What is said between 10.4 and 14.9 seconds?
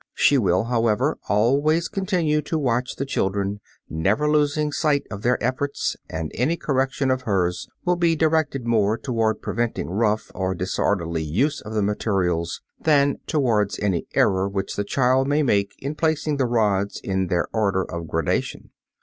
disorderly use of the material than towards any error which the